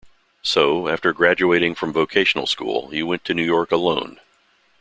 [0.41, 4.19] So, after graduating from Vocational School he went to New York alone.